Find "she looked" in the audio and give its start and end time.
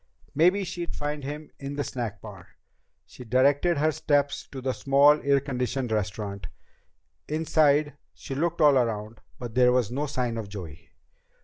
8.11-8.61